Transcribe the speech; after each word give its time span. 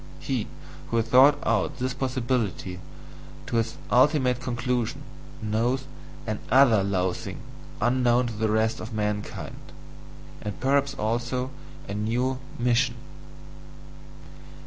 He 0.19 0.47
who 0.87 0.97
has 0.97 1.05
thought 1.09 1.37
out 1.45 1.77
this 1.77 1.93
possibility 1.93 2.79
to 3.45 3.59
its 3.59 3.77
ultimate 3.91 4.39
conclusion 4.41 5.03
knows 5.43 5.83
ANOTHER 6.25 6.83
loathing 6.83 7.37
unknown 7.79 8.25
to 8.25 8.33
the 8.33 8.49
rest 8.49 8.79
of 8.79 8.93
mankind 8.95 9.61
and 10.41 10.59
perhaps 10.59 10.95
also 10.95 11.51
a 11.87 11.93
new 11.93 12.39
MISSION! 12.57 12.95